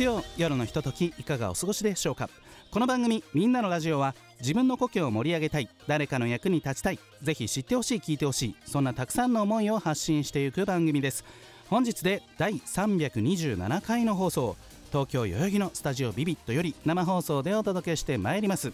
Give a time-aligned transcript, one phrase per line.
[0.00, 2.30] 月曜夜のひとときいかがお過ごしでしょうか。
[2.70, 11.22] この番組「みんなのラジオは」自分の故郷を盛り上げたい誰かの役に立ちたいぜひ知ってほしい聞いてほしいそんなたくさんの思いを発信していく番組です。
[11.68, 14.56] 本日で第327回の放送
[14.88, 18.72] 東京代々木のスタジオビビットより生放送でお届けしてまいります。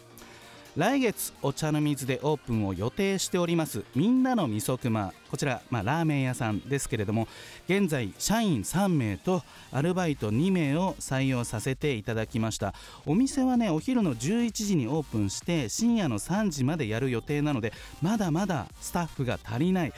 [0.77, 5.15] 来月お茶の水でオープンを予定しておりますみんなのみそくま。
[5.31, 7.29] こちら、まあ、ラーメン屋さんですけれども
[7.67, 12.75] 現在社員3名とアルバイト2名を採用させていただきました。
[13.07, 19.95] お店はねお昼の11時にオープンして深夜の3時までやる予定なのでまだまだスタッフが足りない。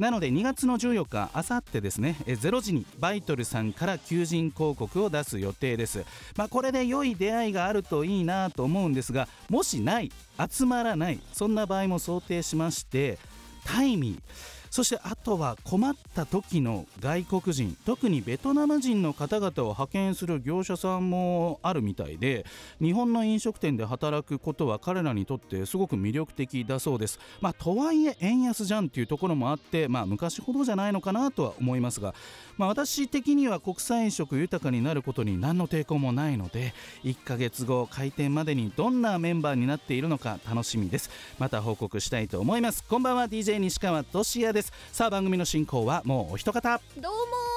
[0.00, 6.06] なので2月の14日あさってですね0時にバイトルさんから求人広告を出す予定です。
[6.36, 10.10] まあこれで良い出会いがあるといいなと思うんですがもしない
[10.50, 13.18] 集まらないそんな場合も想定しまして
[13.64, 14.59] タイミー。
[14.70, 22.46] そしてあとは困った時の外国人特にベトナム人の方々を派遣する業者さんもあるみたいで
[22.80, 27.18] 日本の飲食店で働くことは彼らにとってすごく魅力的だそうです。
[27.40, 32.14] まあとはいえ円安じゃんっていうところもあってまあ昔ほどじゃないのかなとは思いますが
[32.56, 36.74] まあ私的には国際色豊かになることに何の抵抗もないので
[37.04, 41.10] 1ヶ月後開店までにどんなメンバーになっているのか楽しみです。
[41.38, 42.84] また報告したいと思います。
[42.84, 43.24] こんばんは。
[43.24, 44.72] DJ 西川俊也です。
[44.92, 46.80] さあ番組の進行はもうお一方。
[46.98, 47.12] どう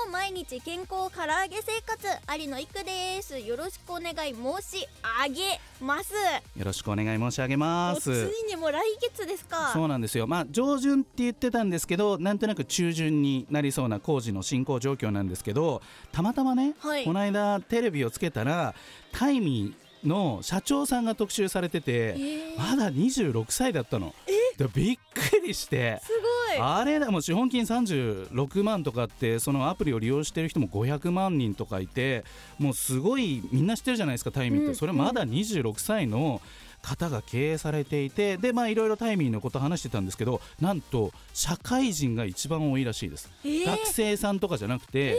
[0.07, 2.07] も毎日健康唐揚げ生活
[2.39, 3.37] 有野育です。
[3.39, 6.13] よろしくお願い申し上げます。
[6.57, 9.71] よろしくお願い申し上げまもうつすいにもう来月ですか。
[9.73, 10.27] そうなんですよ。
[10.27, 15.81] まあ上旬って言ってたんですけどなんとなく中旬になりそうな工事の進行状況なんですけど
[16.13, 17.03] たまたまね、はい。
[17.03, 18.73] この間テレビをつけたら
[19.11, 22.57] タイミーの社長さんが特集されてて、ー。
[22.57, 24.13] まだ26歳だったの。
[24.57, 25.99] でびっくりして。
[26.03, 32.23] すごいあれだもう資本金36万とかってそのアプリを利用してる人も500万人とかいて
[32.59, 34.75] もうすごいみんな知ってるじゃないですかタイミーって、うん。
[34.75, 36.41] それまだ26歳の
[36.81, 43.65] 方が経営されていてでまあいろいろタイミーのこと話してたんですけどなんと社会人が一番多いらしいです、えー。
[43.65, 45.17] 学生さんとかじゃなくて、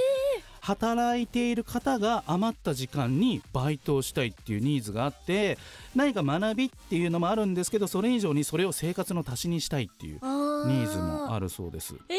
[0.65, 5.59] 働いている方が余った時間にバイトをしたいっていうニーズがあって
[5.95, 10.21] 何か学びっていうのもあるんですけどそれ以上にそれを生活の足しにしたいっていう
[10.67, 11.95] ニーズもあるそうです。
[12.09, 12.17] えー、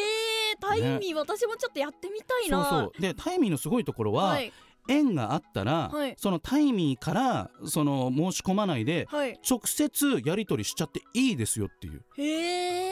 [0.59, 2.63] タイミー、私もちょっとやってみたいな。
[2.63, 3.01] そうそう。
[3.01, 4.51] でタイミーのすごいところは、はい
[4.87, 6.15] 縁があったら、はい。
[6.17, 9.39] そのタイミーからその申し込まないではい。
[9.49, 12.01] 直接やり取りしちゃっていいですよっていう。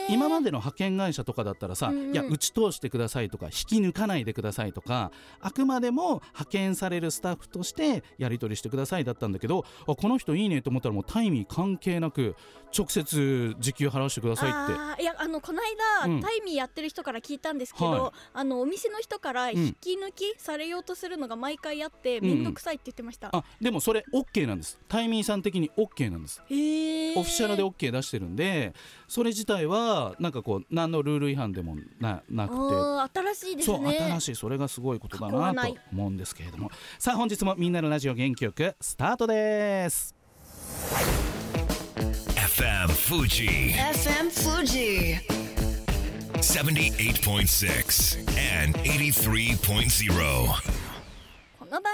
[0.09, 2.13] 今までの派遣会社とかだったらさ、うんうん。
[2.13, 12.35] いや打ち通してくださいとか引き抜かないでくださいとかあくまでも派遣されるスタッフとしてやり取りしてくださいだったんだけどあこの人いいねと思ったらもうタイミー関係なく
[12.77, 14.57] 直接時給払わせてくださいって。
[14.57, 15.61] あーいやあのこの
[16.03, 16.21] 間、うん。
[16.21, 18.11] タイミーやってる人から聞いたんですけど、はい。
[18.33, 19.53] あのお店の人からん。
[19.53, 22.29] 引き抜きされようとするのが毎回あってんうん。
[22.35, 24.79] 面倒くさいって言ってました、あでもそれ OK なんです。
[24.87, 26.41] タイミーさん的に OK なんです。
[26.41, 28.73] オフィシャルで OK 出してるんで
[29.07, 33.13] それ自体はなんかこう何のルール違反でもななくて。
[33.13, 36.71] 新しいですそうね新しいそれがすごいことだなと思うんですけれども。
[36.97, 40.15] さあ本日もみんなのラジオ元気よくスタートです。
[42.35, 45.19] FM Fuji FM Fuji
[46.43, 48.17] 78.6
[48.63, 50.82] and 83.0.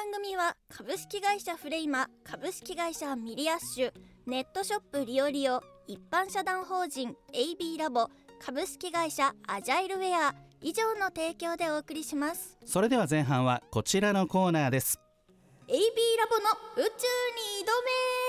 [0.10, 3.92] 番組は株式会社フレイマ株式会社ミリアッシュ
[4.26, 8.08] ネットショップリオリオ一般社団法人 AB ラボ
[8.44, 12.58] 株式会社アジャイルウェア以上の提供でお送りします。
[12.66, 15.00] それでは前半はこちらのコーナーです。
[15.68, 15.78] AB ラ
[16.26, 18.29] ボの宇宙に挑め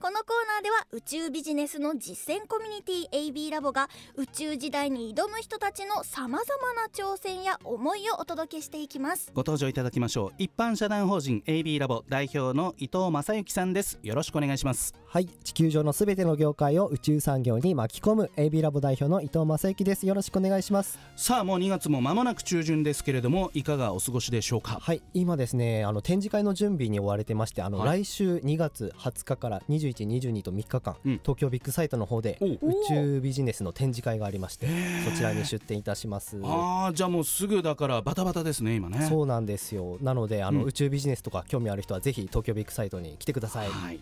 [0.00, 9.32] このコーナーでは宇宙ビジネスの実践コミュニティ AB ラボが宇宙時代に挑む人たちのさまざまな挑戦や思いをお届けしていきます。
[9.34, 10.34] ご登場いただきましょう。
[10.38, 13.98] 一般社団法人 AB ラボ代表の伊藤正幸さんです。
[14.04, 14.94] よろしくお願いします。
[15.08, 20.06] はい地球上のすべての業界を宇宙産業に巻き込む AB ラボ代表の伊藤正幸です。
[20.06, 20.96] よろしくお願いします。
[21.16, 24.78] さあもう2月も間もなく中旬ですけれどもいかがお過ごしでしょうか？
[24.80, 28.02] はい今ですねあの展示会の準備に追われてましてあの、はい。
[28.02, 31.20] 来週2月20日から21 2122と3日間、うん。
[31.22, 32.58] 東京ビッグサイトの方でお宇
[32.88, 34.66] 宙ビジネスの展示会がありまして
[35.04, 36.38] そちらに出展いたします。
[36.42, 39.06] あーじゃあもうすぐだからバタバタですね今ね。
[39.08, 39.98] そうなんですよ。
[40.00, 40.66] なのであの、うん。
[40.66, 43.68] 宇宙ビジネスとか興味ある人はぜひ東京ビッグサイトに来てください。
[43.68, 44.00] はい、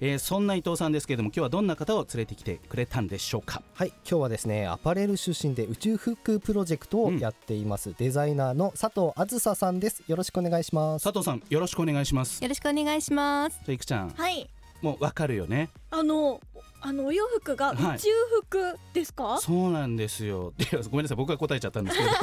[0.00, 3.62] えーそんな伊藤さんですけれども今日はどんな方を連れてきてくれたんでしょうか？
[3.74, 3.88] はい。
[3.88, 10.02] 今日はですねアパレル出身で宇宙服プロジェクトをやっています、デザイナーの佐藤あずささんです。
[10.06, 11.04] よろしくお願いします。
[11.04, 12.42] 佐藤さんよろしくお願いします。
[12.42, 13.60] よろしくお願いします。
[13.64, 14.10] じゃあいくちゃん。
[14.10, 14.48] はい
[14.82, 15.70] もうわかるよね。
[15.90, 16.40] あの
[16.80, 17.98] あのお洋服が宇はい。
[17.98, 18.08] 宙
[18.42, 20.52] 服ですか、そうなんですよ。
[20.90, 21.16] ごめんなさい。
[21.16, 22.16] 僕が答えちゃったんですけれど。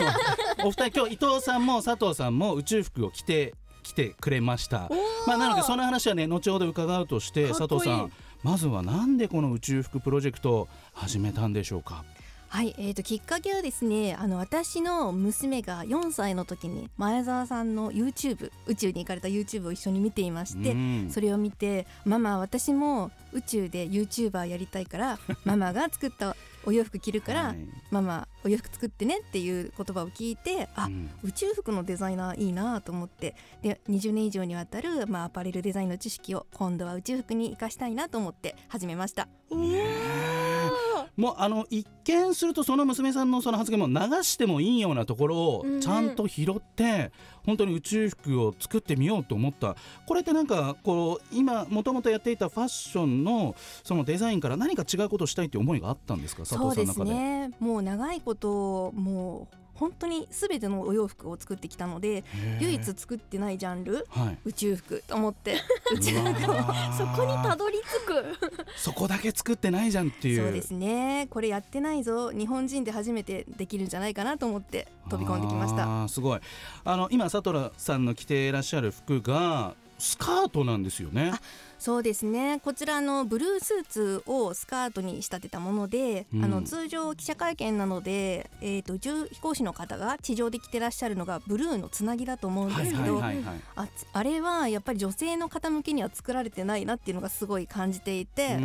[0.64, 4.90] も お二人今日伊藤さんも佐藤さんも宇宙服を着て来てくれました。
[5.28, 8.12] まあなのでその話はね後ほど伺うとして佐藤さん
[8.44, 12.04] まずはなんでこの宇宙服プロジェクトを始めたんでしょうか？
[12.54, 21.10] はい、えー、ときっかけはですねあの私の娘が4歳の時に前澤さんの YouTube 宇宙に行かれた YouTube を一緒に見ていまして、うん。
[21.10, 27.58] それを見てママ私も宇宙で YouTuber やりたいから ママが作ったお洋服着るから、はい。
[27.90, 31.10] ママお洋服作ってねっていう言葉を聞いてあ、うん。
[31.24, 39.28] 宇宙服のデザイナーいいなと思ってで20年以上にわたる、まあ、アパレルデザインの知識を今度は宇宙服に生かしたいなと思って始めました。
[41.16, 47.12] もうあの一見するとその娘さんのその発言も流してもいいようなところをちゃんと拾って
[47.46, 49.76] 本当に宇宙服を作ってみようと思った。
[50.08, 56.44] これってなんかこう今もともとやっていたファッションのそのデザインから何か違うことをしたいっていう思いがあったんですか？
[56.44, 57.26] 佐そうです藤さんの中で。
[57.50, 57.52] ね。
[57.60, 62.24] もう長いこともう本当に全てのお洋服を作ってきたので
[62.62, 64.38] 唯一作ってないジャンルはい。
[64.46, 65.58] 宇宙服と思って
[65.94, 68.26] 宇宙服をー そこにたどり着く。
[68.78, 70.44] そこだけ作ってないじゃんっていう。
[70.44, 71.28] そうですね。
[71.30, 72.32] これやってないぞ。
[72.32, 76.08] 日本人で初めてできるんじゃないかなと思って飛び込んできました。
[76.08, 76.40] すごい。
[76.86, 81.32] あの今佐藤さんの着ていらっしゃる服がスカートなんですよね。
[81.34, 81.40] あ
[81.84, 82.62] そうですね。
[82.64, 86.46] こちらのブルースーツをスカートに仕立てたもので、うん。
[86.46, 93.22] あの通常記者会見なので、えー、と宇宙飛行士の方が地上で着てらっしゃるのがブルーのつなぎだと思うんですけど、
[93.76, 98.64] あつあれはやっぱり女性の方向けには作られてないなっていうのがすごい感じていてスカうん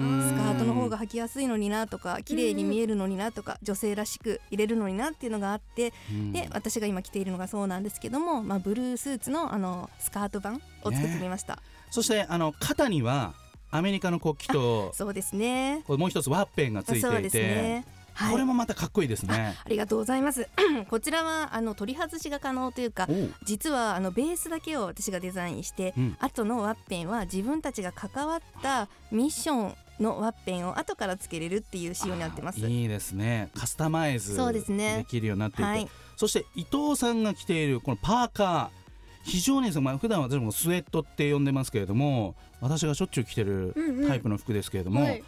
[0.54, 6.32] ートの方が履きやすいのになとか綺麗に見えるのになとか女性らしく入れるのになっていうのがあってうん。
[6.32, 11.60] で私が今着ているのがそうなんですけども、まあ、ブルースーツのあのスカート版を作ってみました、
[11.90, 13.35] そしてあの肩には
[13.70, 15.82] アメリカの国旗と そうですね。
[15.87, 17.85] これもう一つワッペンがついていてね。
[18.14, 18.32] はい。
[18.32, 19.56] これもまたかっこいいですね。
[19.64, 20.49] ありがとうございます。
[20.88, 23.08] こちらはあの取り外しが可能というか
[23.44, 26.17] 実はあのベースだけを私がデザインして、うん。
[26.19, 32.61] 後のワッペンは自分たちが関わったミッションのワッペンを後からつけれるっていう仕様になってます。
[32.61, 33.50] いいですね。
[33.55, 38.88] カスタマイズできるようになっていて、はい、そして伊藤さんが着ているこのパーカー
[39.28, 45.22] 非常にですねまあ普段私もスウェットって呼んでますけれども私がしょっちゅう着てるうんうんタイプの服ですけれども、はい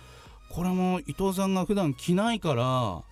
[0.51, 3.03] これも伊藤さんが普段着ないから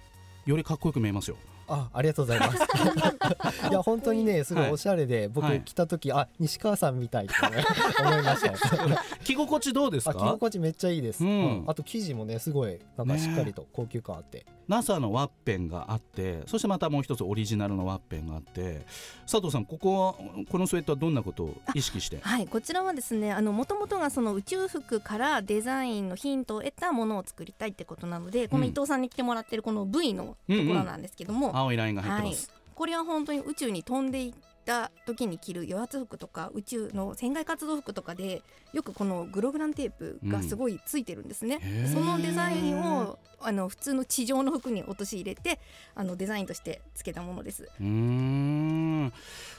[0.44, 1.36] よりかっこよく見えますよ。
[1.68, 2.58] あありがとうございます。
[3.70, 5.60] いや本当にねすごいおしゃれで、僕はい。
[5.60, 7.64] 来た時あ西川さんみたいって、ね、
[8.00, 8.46] 思いました。
[8.46, 8.54] よ
[9.24, 11.30] 着心地どうですあ着か心地めっちゃいいです、うん。
[11.30, 11.64] うん。
[11.66, 18.86] あと生地もねすごいなんかしっかりと高級感あって、NASA のワッペンがあってそしてまたもう一つオリジナルのワッペンがあって
[19.22, 20.14] 佐藤さんここは
[20.50, 22.18] このスウェットはどんなことを意識して？
[22.20, 34.34] はい、こちらはですねあの元々がその宇宙服からデザインのヒントを得たものを作りたいってことなので、この伊藤さんに着てもらってるこの V のところなんですけども、青いラインが入ってはいます。、これは本当に宇宙に飛んでいっ
[34.64, 41.58] た時に着る余圧服とか宇宙の船外活動服とかでよくこのグログランテープがすごいついてるんですね。
[41.62, 45.58] へーそのデザインをあの普通の地上の服に陥れて
[45.94, 47.68] あのデザインとしてつけたものです。
[47.80, 49.12] うーん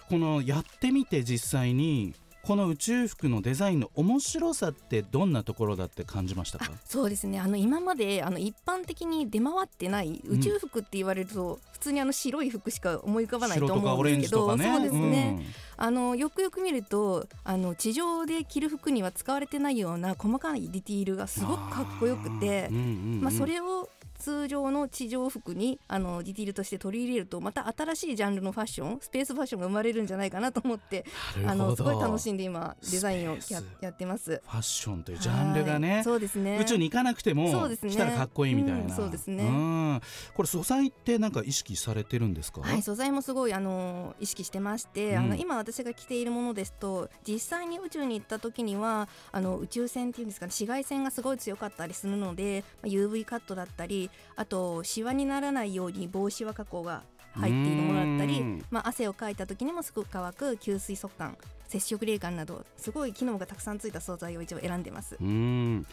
[0.10, 2.14] このやってみて実際に
[2.50, 6.72] この宇宙服のデザインの面白さってどんなところだって感じましたか？
[6.84, 7.40] そうですね。
[7.40, 14.64] あの今まであの一般的に出回ってない宇宙服って言われると、普通にあの白い服しか思い浮かばないと思うんですけど、ね。
[14.64, 15.46] そうですね、
[15.78, 22.86] あのよくよく見るとあの地上で着る服には使われてないような細かいディティールがすごくかっこよくてうんうんう
[23.18, 23.22] ん。
[23.22, 23.88] まあ、それを
[24.20, 31.06] 通常の地上服にあのディティールとして取り入れるとまた新しいジャンルのファッションスペースファッションが生まれるんじゃないかなと思って
[31.46, 33.38] あのすごい楽しんで今デザインを
[33.82, 34.42] やってます。
[34.46, 36.04] ファッションというジャンルがねはい。
[36.04, 37.92] そうですね宇宙に行かなくてもそうですね。
[37.92, 39.48] 来たらかっこいいみたいな、うんそうですね。
[39.96, 40.02] ん。
[40.34, 45.18] これ素材ってなんか意識されてるんですか、はい、素材もすごいあの意識してまして、うん。
[45.18, 61.38] あの今私が着ているものですと実際に宇宙に行った時にはあの宇宙船っていうんですかね紫外線がすごい強かったりするのでまあ UV カットだったりあとシワにならないように防シワ加工が入っているものだったりうん、まあ、汗をかいた時にもすごく乾く吸水速乾
[61.68, 65.18] 接触冷感などすごい機能がたくさんついた素材を一応選んでます。
[65.22, 65.86] うん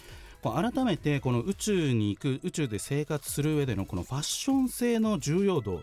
[0.42, 5.82] 改めてこの宇宙に行く宇宙で生活する上でのこのファッション性の重要度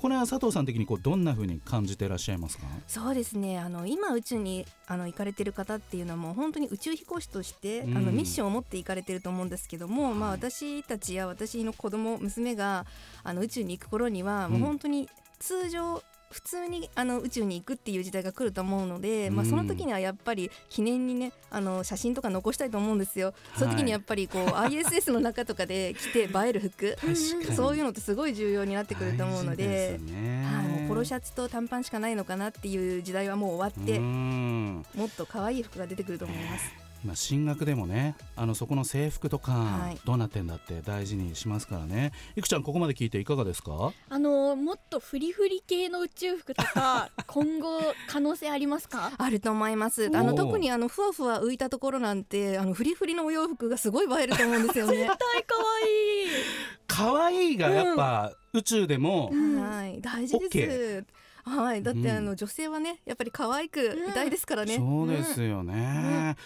[0.00, 2.64] これは佐藤さん的にこうどんな風に感じていらっしゃいますか？
[2.86, 3.58] そうですね。
[3.58, 7.96] あの今宇宙にあの行かれてる方っていうのはもう本当に宇宙飛行士として、うん。
[7.98, 10.38] あのミッションを持って行かれてると思うんですけども、まあ、はい。
[10.38, 12.86] 私たちや私の子供娘が
[13.22, 14.52] あの宇宙に行く頃には、うん。
[14.52, 15.06] もう本当に
[15.38, 23.34] 通常普通にあの宇宙に行くっていう時代が来ると思うので、まあ、うんその時にはやっぱり記念にねあの写真とか残したいと思うんですよ。
[23.56, 26.96] その時にやっぱりこう ISS の中とかで着て映える服
[27.54, 29.98] そういうのってすごい重要になってくると思うので。
[29.98, 36.89] ねはい、もうポロシャツと短パンしかないのかなっていう時代はもう終わって、うんもっと可愛い服が出てくると思います。
[37.04, 39.98] 今進学でもねあのそこの制服とか、はい。
[40.04, 42.12] どうなってんだって大事にしますからね。
[42.36, 43.92] いくちゃんここまで聞いていかがですか？
[44.08, 49.12] あのもっとフリフリ系の宇宙服とか 今後可能性ありますか？
[49.16, 50.06] あると思います。
[50.14, 54.96] あの特にあのふわふわ浮いたところなんてあのフリフリのお洋服がすごい映えると思うんですよね。
[55.06, 55.90] 絶対可愛
[56.26, 56.30] い。
[56.86, 61.04] 可愛いがやっぱ宇宙でも、はい、大事です。
[61.44, 62.16] はい、だって、うん。
[62.16, 64.76] あの女性はねやっぱり可愛くいたいですからね。
[64.76, 66.36] そうですよね、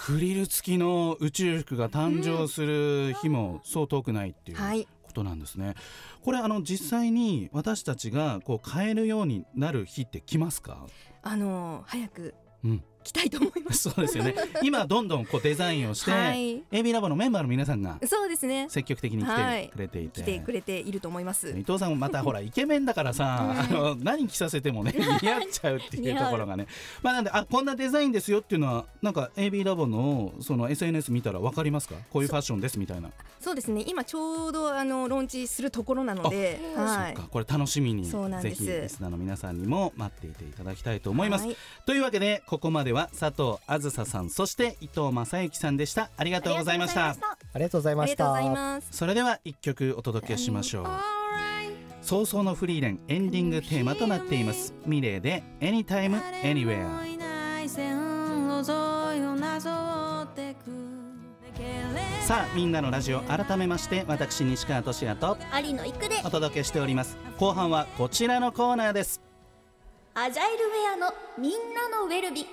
[0.00, 5.74] フリル付きの宇宙服が誕生する日もそう遠くないっていうはい、ことなんですね。
[6.22, 10.86] これあの実際に私たちがこう買えるようになる日って来ますか？
[11.22, 13.88] あの早くうん、着たいと思います。
[13.90, 14.34] そうですよね。
[14.62, 18.66] 今どんどんこうデザインをして、はい、AB ラボのメンバーの皆さんがそうですね。
[18.68, 21.50] 積極的に来てくれていて、来てくれていると思います。
[21.50, 26.66] 伊藤さんもまたほらイケメンだからさ、 あの何着させてもね 似合っちゃうっていうところがね
[27.02, 31.94] まあなんであこんなデザインですよっていうのはなんか AB ラボのその SNS 見たらわかりますか？
[32.10, 33.10] こういうファッションですみたいな、
[33.40, 33.84] そうですね。
[33.86, 37.30] 今ちょうどあのローンチするところなので、はいそっか。
[37.30, 46.10] これ楽しみにぜひリスナーの皆さんにも待っていていただきたいと思います、はいというわけでここまでは佐藤あずささんそして伊藤正幸さんでした。
[46.16, 47.10] ありがとうございました。
[47.10, 47.14] あ
[47.54, 48.88] りがとうございましありがとうごたざいます。
[48.90, 50.86] それでは一曲お届けしましょう。
[52.02, 54.74] 早々のフリーレンエンディングテーマとなっています。
[54.86, 57.18] ミレーで Anytime Anywhere
[62.22, 66.16] さあみんなのラジオ改めまして私西川俊也と有野育で。
[66.24, 67.16] お届けしております。
[67.38, 69.20] 後半はこちらのコーナーです。
[70.14, 72.44] アジャイルウェアのみんなのウェルビ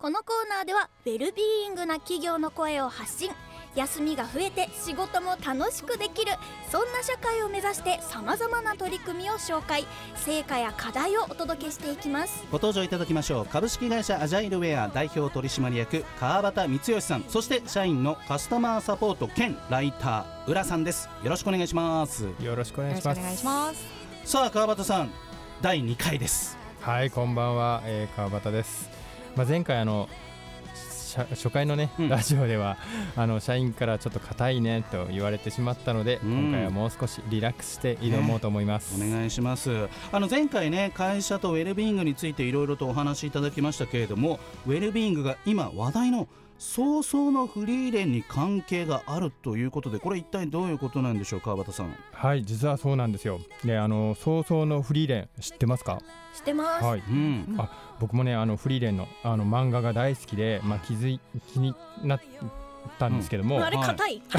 [0.00, 3.32] このコーナーではウェルビーイングな企業の声を発信。
[3.74, 6.32] 休みが増えて仕事も楽しくできる。
[6.70, 9.84] そんな社会を目指してさまざまな取り組みを紹介。
[10.14, 12.44] 成果や課題をお届けしていきます。
[12.52, 13.46] ご登場いただきましょう。
[13.46, 17.24] 株式会社アジャイルウェア代表取締役川端光義さん。
[17.24, 21.08] そして社員のカスタマーサポート兼ライター浦さんです。
[21.24, 22.28] よろしくお願いします。
[22.40, 23.44] よろしくお願いします。
[23.44, 23.84] ます。
[24.24, 25.10] さあ川端さん。
[25.60, 26.56] 第2回です。
[26.82, 28.97] はい、こんばんは、えー川端です。
[29.36, 30.08] まあ、前回あの
[31.08, 32.08] 社初回のね、うん。
[32.08, 32.76] ラジオでは
[33.16, 36.50] あの社員からちょっと硬いねと言われてしまったので、うん。
[36.50, 39.02] 今回はもう少しリラックスして挑もうと思います。
[39.02, 39.88] お願いします。
[40.12, 53.40] あの前回ね会社とウェルビーイングについていろいろとお話しいただきましたけれどもウェルビーイングが今話題の早々のフリーレンに関係があるということでこれ一体どういうことなんでしょう川端さんはい、実はそうなんですよ。
[53.64, 56.00] で、あの早々のフリーレン知ってますか？
[56.34, 57.02] 知ってます、はい。
[57.08, 61.20] うんあ、僕もねあのフリーレンのあの漫画が大好きで、まあ気づい
[61.52, 62.20] 気になっ
[62.98, 63.86] たんですけども、あれはい。
[63.88, 64.38] 硬い、あ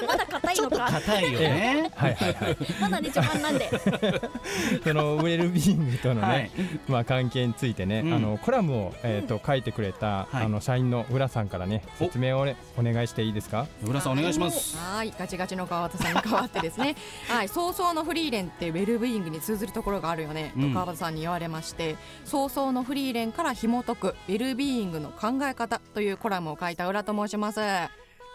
[0.00, 1.90] れまだ硬いちょっとのか硬いよね。
[1.96, 2.56] はいはい。
[2.80, 3.70] まだね序盤なんで。
[4.84, 6.50] そのウェルビーイングとのね、はい。
[6.88, 8.14] まあ、関係についてね、うん。
[8.14, 10.44] あのコラムを、えー、と書いてくれた、はい。
[10.44, 12.04] あの社員の浦さんからねお。
[12.04, 13.66] 説明を、ね、お願いしていいですか？
[13.86, 14.76] 浦さんお願いします。
[14.76, 16.96] はい、ガチガチの川端さんに代わってですね、
[17.28, 20.68] はい、早々のフリーレンってウェルビーイングに通ずるところがあるよね、うん。
[20.68, 27.60] と川端さんに言われまして、早々のフリーレンから紐解くウェルビーイングの考え方というコラムを書いた浦と申します。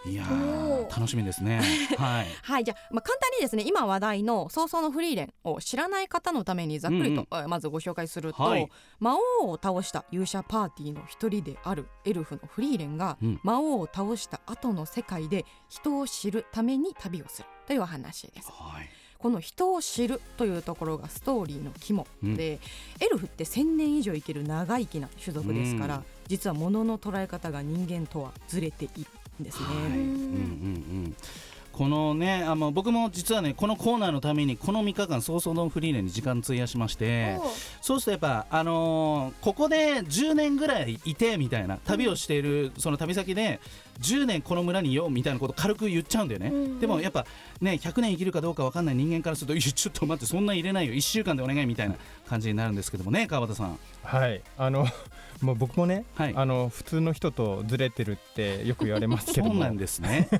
[0.06, 0.24] いや
[0.96, 1.62] 楽しみですね。
[1.98, 2.28] はい。
[2.44, 8.70] はい、じゃあ、まあ、簡単にですね、今話題の早々のフリーレンを知らない方のためにざっくりと、えーまずご紹介すると、はい。
[9.00, 13.40] 魔王を倒した勇者パーティーの一人であるエルフのフリーレンが、うん。
[13.44, 18.52] 魔王を倒した後の世界で人を知るために旅をするというお話です。
[18.52, 18.90] はい。
[19.18, 22.36] この人を知るというところがストーリーの肝うん。
[22.36, 22.60] で、
[23.00, 26.04] エルフって1000年以上生きる長生きな種族ですから、うん。
[26.28, 29.02] 実は物の捉え方が人間とはずれている。
[29.02, 29.66] んですね。
[29.68, 30.00] はい、うんうんう
[31.10, 31.16] ん。
[31.76, 37.38] このねあの僕も実はねこのコーナーのためにこの3日間早々のフリーレンに時間費やしまして
[37.82, 43.60] そうするとやっぱあのーここで10年ぐらいいてみたいな旅をしているその旅先で
[44.00, 47.26] 10年この村にいようみたいなこと軽く言っちゃうんだよね、うんでもやっぱ
[47.62, 50.94] ね100年生きるかどうか分かんない人間からするといやちょっと待ってそんな入れないよ。
[50.94, 51.96] 1週間でお願いみたいな
[52.28, 53.80] 感じになるんですけどもね川端さん。
[54.04, 54.42] はい。
[54.58, 54.86] あの
[55.42, 56.34] もう僕もね、はい。
[56.36, 59.54] あの普通の人とずれてるってよく言われますけども。
[59.54, 60.28] そうなんですね。
[60.32, 60.38] そ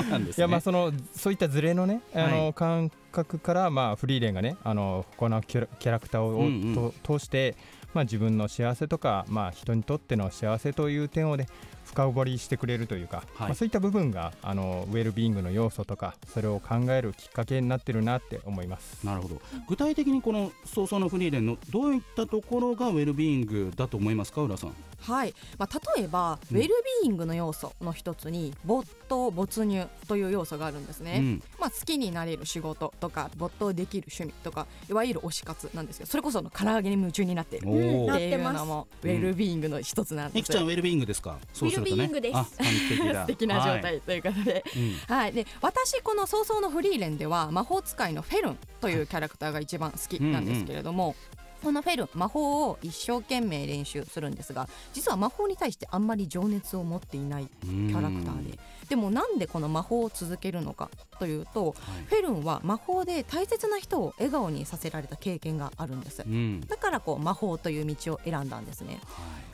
[0.00, 0.38] うなんですね。
[0.38, 6.74] いやまあそのそういったズレのねあの、は感覚からまあフリーレンがねあの他のキャラキャラクターを、うんうん。
[7.04, 7.56] と通して
[7.94, 11.46] まあ自分の幸せとかまあ人にとっての幸せという点をね
[11.84, 13.48] 深掘りしてくれるというか、はい。
[13.48, 19.04] まあそういった部分があのウェルビーイングの要素とかそれを考えるきっかけになってるなって思います。
[19.04, 19.42] なるほど。
[19.68, 24.74] 具体的にこの早々のフリーレンのどういったところがウェルビーイングだと思いますか浦さん？
[25.00, 26.56] はい、まあ、例えば、うん。
[26.56, 26.68] ウェル
[27.02, 31.42] ビーイングの要素の一つに没頭没入という要素があるんですね、うん。
[31.58, 41.38] まあ、好きになれる仕事とか没頭できる趣味とかいわゆる推し活なんですけどそれこその唐揚げに夢中になっているおーっていうなってのもウェルビーイングの一つなんです、みきちゃんウェルビーイングですか？
[41.52, 42.04] そうするとね。
[42.04, 42.56] ウェルビーイングです。
[43.20, 45.14] 素敵な状はい態ということで、うん。
[45.14, 51.14] はい、で私この早々のフリーレンでは魔法使いのフェルンというキャラクターが一番好きなんですけれども、
[51.62, 58.58] このフェルン魔法を一生懸命練習するんですが実は魔法に対してあんまり情熱を持っていないキキャラクターで。
[58.88, 61.74] でもなんでこの魔法を続けるのかというと
[62.08, 66.22] フェルンは魔法で大切な人を笑顔にさせられた経験があるんです。
[66.22, 66.60] うん。
[66.60, 69.00] だからこう魔法という道を選んだんですね。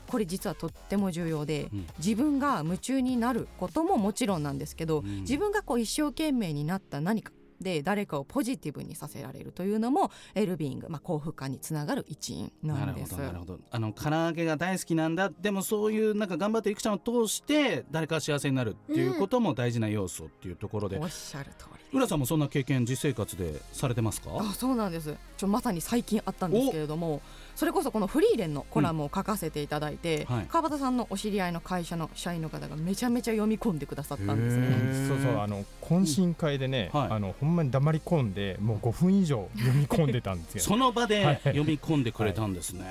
[0.08, 1.86] これ実はとっても重要で、うん。
[1.98, 5.20] 自分が夢中になることももちろんなんですけど、うん。
[5.20, 13.10] 自分がこう一生懸命になった何かで誰かをポジティブにさせられるというのもエルビング、まあ、幸福感につながる一因ななんるほです。
[13.12, 13.58] どなるほど。
[13.70, 15.30] あの唐揚げが大好きなんだ。
[15.30, 24.30] でもそういうなんか頑張っていくちゃんを通して誰かが幸せになるっていうことも大事な要素っていうところで、おっしゃる通り浦さんもそんな経験実生活でされてますか？
[24.38, 25.14] あそうなんです。
[25.36, 27.22] ちょまさに最近あったんですけれども
[27.58, 30.46] それこそこのフリーレンのコラムを書かせていただいて、はい。
[30.48, 34.66] 川端さんのお知り合いの会社の社員の方がめちゃめちゃ読み込んでくださったんですへね。
[34.68, 35.08] ー。
[35.08, 37.00] そうそうあの懇親会でね、うん。
[37.00, 37.10] はい。
[37.10, 40.60] あのほんまに黙り込んでもう5分以上読み込んでたんですよ。
[40.70, 41.08] その場はい。
[41.08, 42.84] で読み込んでくれたんですね、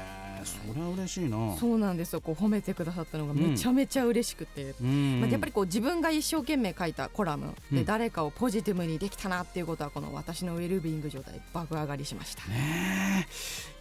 [0.48, 1.56] それは嬉しいな。
[1.58, 2.22] そうなんですよ。
[2.22, 5.22] こう褒めてくださったのがめちゃめちゃ嬉しくて、うん。
[5.22, 7.78] まあ、やっぱりこう自分が一生懸命書いたコラムうん。
[7.78, 12.44] で誰かをポジティブにできたなっていうことはこの私のウェルビーイング状態爆上がりしました。
[12.48, 13.28] ね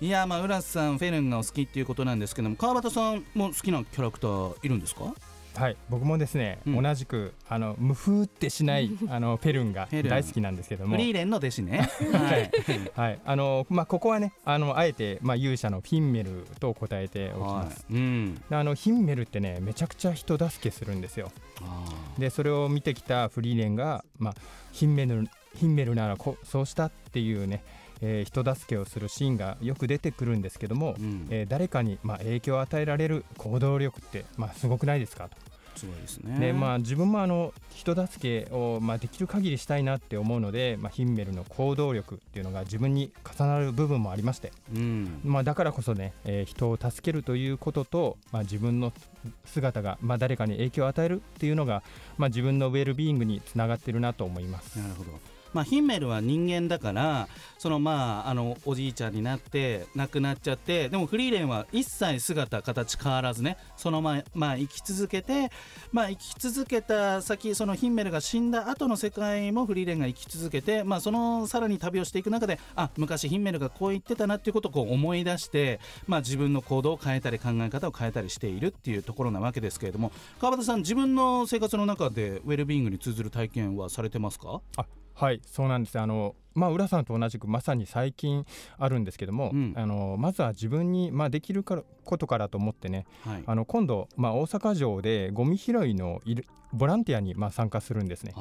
[0.00, 0.06] え。
[0.06, 5.14] いやまあ浦さんフェルンがお好きっていうことなんですけども川端さんも好きなキャラクターいるんですか？
[5.60, 6.82] はい、僕もですね、うん。
[6.82, 11.88] 同じくあの無風ってしない あのフェルンが大好きなんですけども、フリーレンの弟子ね。
[12.12, 12.50] はい。
[12.94, 17.86] はい、あのまあここはね、あのあえてまあ勇者のフィンメルと答えておきまはす。
[17.90, 17.94] い。
[17.94, 18.34] うん。
[18.48, 21.32] であのヒンメルってねめちゃくちゃ人助けするんですよ。
[21.62, 21.84] あ
[22.18, 24.34] でそれを見てきたフリーレンがまあ
[24.72, 27.62] ヒンメルヒンメルならこそうしたっていうね、
[28.00, 31.26] えー人助けをするシーンがよく出てくるんですけども、ーうん。
[31.30, 35.36] えー誰かにまあ影響を与えられる行動力ってまあすごくないですかと。
[35.76, 36.38] すごいですね。
[36.38, 45.20] でまあ、自分もあの人助けを、まあ、できる限りしたいなって思うので、まあ、ヒンメルの行動力っていうのが自分に重なる部分もありまして、うん。
[45.22, 48.92] まあ、だからこそね、えー人を助けるということと、まあ、自分の
[49.44, 51.82] 姿が、まあ、誰かに影響を与えるっていうのが、
[52.16, 54.78] まあ、自分のウェルビーイングにつながってるなと思います。
[54.78, 65.50] なるほどまあ、ヒンメルは人間だからそのまああのおじいちゃんになって亡くなっちゃってでもフリーレンは一切姿形変わらずねそのまま、あ、生き続けて、
[65.92, 84.60] まあ、生き続けた先そのヒンメルが死んだ後の世界もフリーレンが生き続けて、まあ、そのさらに旅をしていく中であ昔ヒンメルがこう言ってたなっていうことをこう思い出して、まあ、自分の行動を変えたり考え方を変えたりしているっていうところなわけですけれども川端さん自分の生活の中でウェルビーイングに通ずる体験はされてますか？
[85.16, 85.98] はいそうなんです。
[85.98, 88.44] あのまあ浦さんと同じくまさに最近
[88.78, 89.72] あるんですけども、うん。
[89.74, 93.44] あのまずは自分に、まあ、できるからことからと思ってねはい。
[93.46, 98.34] あの今度、まあ、大阪城でゴミ拾いのいるボランティアに、まあ、参加するんですね。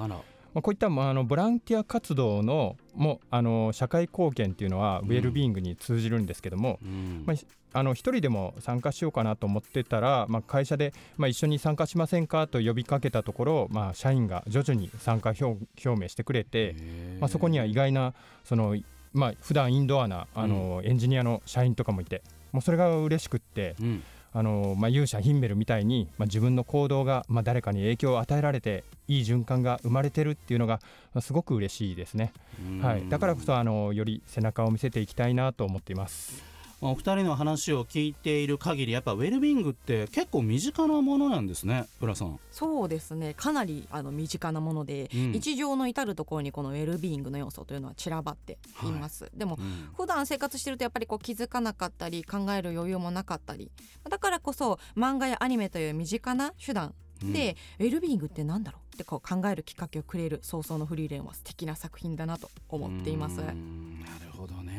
[0.53, 7.23] まあ、こういった、まあ、あのボランティア活動のもあの社会貢献っていうのはウェルビーイングに通じるんですけども、うん。
[7.25, 7.37] まあ、
[7.75, 12.47] あの一人でも参加しようかなと思ってたら、まあ、会社で、まあ、一緒に参加しませんか？
[12.47, 15.43] と呼びかけたところ、まあ、社員が徐々に参加表
[15.85, 16.75] 表明してくれて、
[17.19, 18.13] まあ、そこには意外な
[18.45, 18.77] その、
[19.13, 24.03] まあ普段インドアなあの、エンジニアの社員とかもいてもうそれが嬉しくってうん。
[24.37, 30.81] あの、まあ、勇者ヒンメルみたいに、まあ、自分の行動が、まあ、誰かに影響を与えられていい循環が生まれてるっていうのが、
[31.13, 32.33] まあすごく嬉しいですね、
[32.81, 36.54] はい、だからこそあのより背中を見せていきたいなと思っています。
[36.85, 42.39] まあお二人の話を聞いている限りやっぱウェルビングって結構身近なものなんですね浦さん。
[42.51, 43.33] そうですね。
[43.33, 45.31] かなりあの身近なもので、うん。
[45.31, 49.89] 日常の至るところにこのウェルビーイングの要素というのは散らばっています、でもうん。
[49.97, 53.71] 普段生活してるとやっぱりこう気づかなかったり考える余裕もなかったり。
[54.07, 56.93] だからこそ漫画やアニメという身近な手段
[57.23, 63.41] で、ウェルビーイングってなんだろうってこう考えるきっかけをくれる早々のフリーレンは素敵な作品だなと思っています。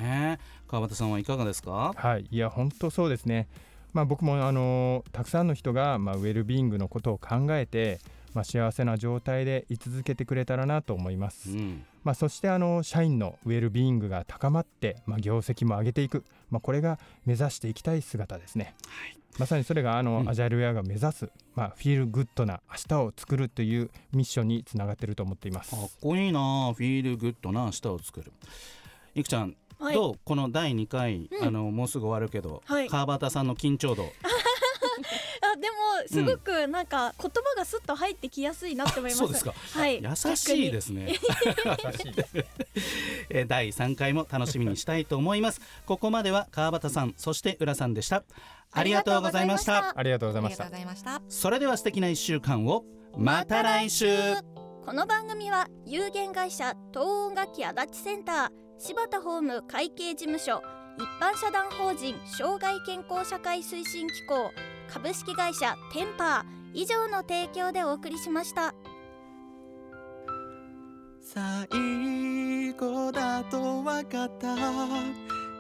[0.07, 0.39] ね。
[0.69, 1.93] 川端さんはいかがですか？
[1.97, 3.49] はい、いや本当そうですね。
[3.93, 7.99] まあ、僕もあのたくさんの人が、まあ、ウェルビーイングのことを考えて、
[8.35, 11.85] まあ、幸せな状態で居続けてくれたらなと思います、うん。
[12.05, 18.75] まあ、そしてあの社員のウェルビーイングが高まって、まあ、業績も上げていく、まあ、これが目指していきたい姿ですね、
[19.39, 20.29] まさにそれがあの、うん。
[20.29, 25.71] アジャイルウェアが目指す、まあ、 Feel Good な明日を作るというミッションにつながっていると思っています。
[25.71, 26.75] かっこいいな。
[26.77, 28.31] フィールグッドな明日を作る。
[29.15, 29.95] いくちゃん、はい。
[29.95, 31.47] どうこの第2回、うん。
[31.47, 32.89] あのもうすぐ終わるけど、はい。
[32.89, 34.11] 川端さんの緊張度。
[35.43, 35.77] あでも
[36.09, 39.19] すごくなんか言葉がスッと入ってきやすいなって思います。
[39.19, 39.53] そうですか。
[39.73, 40.03] はい。
[40.03, 41.15] 優しいですね。
[43.29, 45.61] えー第3回も楽しみにしたいと思います。
[45.87, 48.25] ここまでは川端さんそして浦さんでした。
[48.73, 49.93] ありがとうございました。
[49.97, 50.65] ありがとうございました。
[50.65, 51.23] ありがとうございました。
[51.29, 52.85] それでは素敵な1週間を。
[53.17, 54.07] また来週。
[54.85, 60.63] この番組は有限会社東音楽器足立センター柴田ホーム会計事務所
[60.99, 64.51] 一般社団法人障害健康社会推進機構
[64.91, 68.75] 株式会社テンパー以上の提供でお送りしました。
[71.23, 74.55] 最後だと分かった。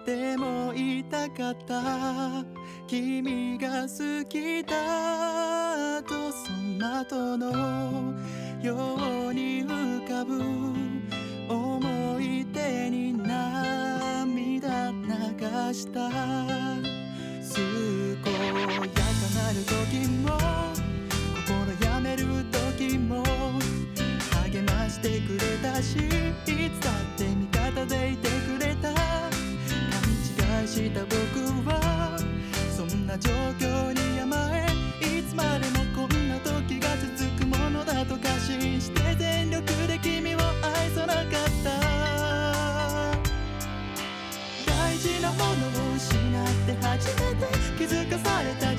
[0.05, 2.45] でも言いたかった。
[2.87, 8.15] 君が好きだとその後の
[8.63, 10.86] ように浮かぶ。
[12.91, 16.11] に涙流した。
[18.25, 19.73] 健やかなる時
[20.23, 20.25] も
[21.47, 21.47] 心
[21.89, 23.23] やめる時も
[24.53, 26.01] 励ましてくれたしい
[26.71, 28.93] つだって味方でいてくれた。
[28.93, 29.01] 勘
[30.61, 31.15] 違いした僕
[31.69, 31.71] は
[32.77, 33.96] そんな状況に
[46.73, 47.47] って初めて
[47.79, 48.75] 気づかされた